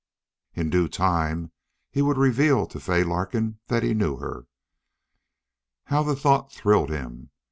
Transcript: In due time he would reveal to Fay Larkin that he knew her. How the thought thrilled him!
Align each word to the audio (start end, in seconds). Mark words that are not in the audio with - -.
In 0.55 0.71
due 0.71 0.89
time 0.89 1.51
he 1.91 2.01
would 2.01 2.17
reveal 2.17 2.65
to 2.65 2.79
Fay 2.79 3.03
Larkin 3.03 3.59
that 3.67 3.83
he 3.83 3.93
knew 3.93 4.17
her. 4.17 4.47
How 5.83 6.01
the 6.01 6.15
thought 6.15 6.51
thrilled 6.51 6.89
him! 6.89 7.29